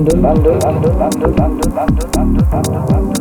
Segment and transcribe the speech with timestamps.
[0.00, 3.19] Bandung Bandung Bandung Bandung Bandung Bandung Bandung Bandung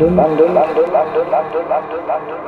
[0.00, 2.47] London, London, London, London, London, London, London.